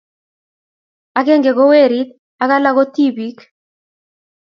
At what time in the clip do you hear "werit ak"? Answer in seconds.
1.71-2.49